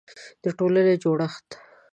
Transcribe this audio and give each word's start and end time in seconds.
د 0.43 0.45
ټولنې 0.57 0.95
جوړښت 1.03 1.47